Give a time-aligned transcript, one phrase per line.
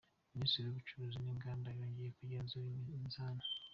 [0.35, 3.43] Minisiteri y’Ubucuruzi n’Inganda yongeye kugenzura iminzani